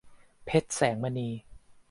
[0.45, 1.29] เพชร แสงมณี